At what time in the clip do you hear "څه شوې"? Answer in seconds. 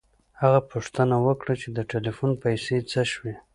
2.91-3.33